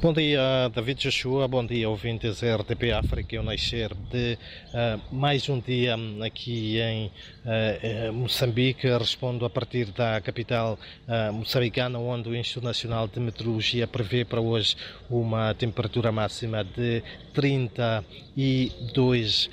Bom 0.00 0.12
dia, 0.12 0.70
David 0.72 1.00
Joshua. 1.00 1.48
Bom 1.48 1.66
dia, 1.66 1.90
ouvintes 1.90 2.40
RTP 2.40 2.92
África. 2.92 3.34
Eu 3.34 3.42
nascer 3.42 3.92
de 4.12 4.38
uh, 4.68 5.00
mais 5.10 5.48
um 5.48 5.58
dia 5.58 5.96
aqui 6.24 6.78
em 6.78 7.08
uh, 7.08 8.12
Moçambique. 8.12 8.86
Respondo 8.86 9.44
a 9.44 9.50
partir 9.50 9.86
da 9.86 10.20
capital 10.20 10.78
uh, 11.08 11.32
moçambicana, 11.32 11.98
onde 11.98 12.28
o 12.28 12.36
Instituto 12.36 12.62
Nacional 12.62 13.08
de 13.08 13.18
Meteorologia 13.18 13.88
prevê 13.88 14.24
para 14.24 14.40
hoje 14.40 14.76
uma 15.10 15.52
temperatura 15.54 16.12
máxima 16.12 16.62
de 16.62 17.02
32 17.34 19.50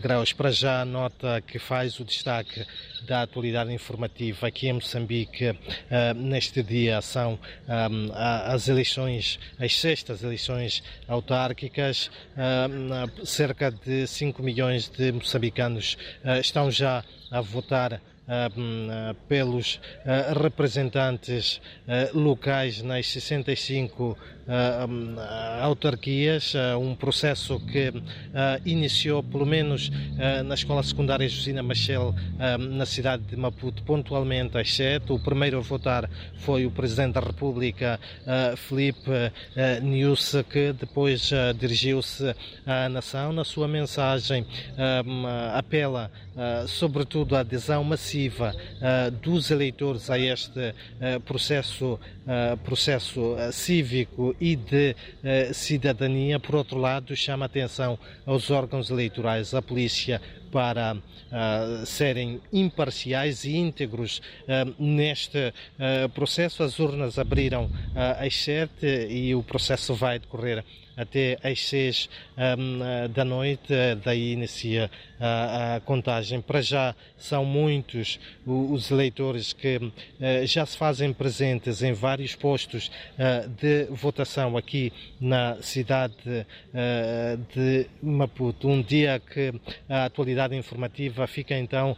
graus. 0.00 0.32
Para 0.32 0.50
já, 0.50 0.86
nota 0.86 1.42
que 1.42 1.58
faz 1.58 2.00
o 2.00 2.04
destaque 2.04 2.64
da 3.06 3.20
atualidade 3.22 3.74
informativa 3.74 4.46
aqui 4.46 4.68
em 4.68 4.74
Moçambique 4.74 5.54
neste 6.16 6.62
dia 6.62 7.00
são 7.00 7.38
as 8.14 8.68
eleições 8.68 9.40
as 9.60 9.78
sextas 9.78 10.22
eleições 10.22 10.82
autárquicas. 11.06 12.10
cerca 13.24 13.70
de 13.70 14.06
5 14.06 14.42
milhões 14.42 14.88
de 14.88 15.12
moçambicanos 15.12 15.96
ah, 16.24 16.38
estão 16.38 16.70
já 16.70 17.04
a 17.30 17.40
votar 17.40 18.00
pelos 19.28 19.80
ah, 20.06 20.32
representantes 20.40 21.60
ah, 21.88 22.10
locais 22.14 22.80
nas 22.80 23.08
65 23.08 24.16
autarquias, 25.62 26.54
um 26.80 26.94
processo 26.94 27.60
que 27.60 27.92
iniciou, 28.64 29.22
pelo 29.22 29.46
menos 29.46 29.90
na 30.44 30.54
Escola 30.54 30.82
Secundária 30.82 31.28
Josina 31.28 31.62
Machel, 31.62 32.14
na 32.58 32.84
cidade 32.84 33.22
de 33.22 33.36
Maputo, 33.36 33.82
pontualmente 33.82 34.58
às 34.58 34.74
7. 34.74 35.12
O 35.12 35.18
primeiro 35.18 35.58
a 35.58 35.60
votar 35.60 36.10
foi 36.38 36.66
o 36.66 36.70
Presidente 36.70 37.14
da 37.14 37.20
República, 37.20 38.00
Felipe 38.56 39.10
Niusse, 39.82 40.42
que 40.44 40.72
depois 40.72 41.30
dirigiu-se 41.58 42.34
à 42.66 42.88
nação. 42.88 43.32
Na 43.32 43.44
sua 43.44 43.68
mensagem, 43.68 44.46
apela 45.54 46.10
sobretudo 46.66 47.36
à 47.36 47.40
adesão 47.40 47.84
massiva 47.84 48.54
dos 49.22 49.50
eleitores 49.50 50.08
a 50.10 50.18
este 50.18 50.74
processo, 51.24 52.00
processo 52.64 53.36
cívico 53.52 54.34
e 54.40 54.56
de 54.56 54.96
cidadania. 55.52 56.40
Por 56.40 56.54
outro 56.54 56.78
lado, 56.78 57.14
chama 57.14 57.46
atenção 57.46 57.98
aos 58.24 58.50
órgãos 58.50 58.90
eleitorais, 58.90 59.54
à 59.54 59.60
polícia, 59.60 60.20
para 60.50 60.94
uh, 60.94 61.86
serem 61.86 62.40
imparciais 62.52 63.44
e 63.44 63.56
íntegros 63.56 64.20
uh, 64.44 64.74
neste 64.78 65.38
uh, 65.38 66.08
processo. 66.10 66.62
As 66.62 66.78
urnas 66.78 67.18
abriram 67.18 67.70
às 67.94 68.34
sete 68.36 68.86
e 69.08 69.34
o 69.34 69.42
processo 69.42 69.94
vai 69.94 70.18
decorrer 70.18 70.64
até 70.96 71.38
às 71.42 71.66
seis 71.66 72.10
um, 72.36 72.78
da 73.12 73.24
noite, 73.24 73.72
daí 74.04 74.32
inicia 74.32 74.90
a, 75.18 75.76
a, 75.76 75.80
contagem. 75.80 76.40
Para 76.40 76.60
já 76.60 76.94
são 77.16 77.44
muitos 77.44 78.18
os 78.46 78.90
eleitores 78.90 79.52
que 79.52 79.76
uh, 79.76 79.92
já 80.44 80.64
se 80.66 80.76
fazem 80.76 81.12
presentes 81.12 81.82
em 81.82 81.92
vários 81.92 82.34
postos 82.34 82.90
uh, 83.18 83.48
de 83.48 83.84
votação 83.90 84.56
aqui 84.56 84.92
na 85.20 85.56
cidade 85.62 86.14
uh, 86.26 86.44
de 87.54 87.86
Maputo. 88.02 88.68
Um 88.68 88.82
dia 88.82 89.20
que 89.20 89.52
a 89.88 90.06
atualidade 90.06 90.39
informativa 90.52 91.26
fica 91.26 91.54
então 91.56 91.96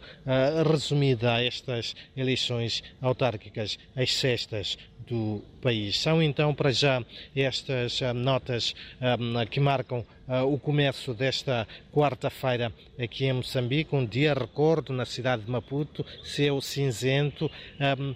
resumida 0.65 1.35
a 1.35 1.43
estas 1.43 1.95
eleições 2.15 2.83
autárquicas, 3.01 3.77
as 3.95 4.13
sextas 4.13 4.77
do 5.07 5.41
país. 5.61 5.99
São 5.99 6.21
então 6.21 6.53
para 6.53 6.71
já 6.71 7.03
estas 7.35 8.01
uh, 8.01 8.13
notas 8.13 8.73
um, 9.01 9.45
que 9.45 9.59
marcam 9.59 10.05
uh, 10.27 10.43
o 10.45 10.57
começo 10.59 11.13
desta 11.13 11.67
quarta-feira 11.91 12.71
aqui 12.99 13.25
em 13.25 13.33
Moçambique, 13.33 13.95
um 13.95 14.05
dia 14.05 14.33
recordo 14.33 14.93
na 14.93 15.05
cidade 15.05 15.43
de 15.43 15.51
Maputo, 15.51 16.05
céu 16.23 16.59
cinzento 16.61 17.49
um, 17.79 18.15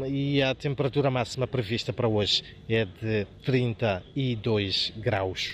um, 0.00 0.06
e 0.06 0.42
a 0.42 0.54
temperatura 0.54 1.10
máxima 1.10 1.46
prevista 1.46 1.92
para 1.92 2.08
hoje 2.08 2.42
é 2.68 2.84
de 2.84 3.26
32 3.44 4.92
graus. 4.96 5.50